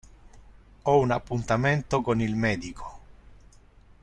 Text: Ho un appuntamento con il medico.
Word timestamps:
Ho 0.85 0.95
un 0.99 1.11
appuntamento 1.11 2.01
con 2.01 2.21
il 2.21 2.35
medico. 2.35 2.99